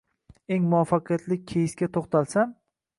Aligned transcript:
—Eng 0.55 0.65
muvaffaqiyatli 0.71 1.39
keysga 1.55 1.93
toʻxtalsam 1.99 2.61